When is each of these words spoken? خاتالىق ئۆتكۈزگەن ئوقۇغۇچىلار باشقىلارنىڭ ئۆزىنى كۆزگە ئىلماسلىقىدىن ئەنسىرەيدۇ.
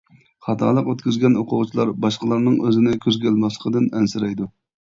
خاتالىق 0.45 0.87
ئۆتكۈزگەن 0.93 1.37
ئوقۇغۇچىلار 1.41 1.91
باشقىلارنىڭ 2.07 2.57
ئۆزىنى 2.65 2.97
كۆزگە 3.07 3.33
ئىلماسلىقىدىن 3.33 3.91
ئەنسىرەيدۇ. 3.99 4.53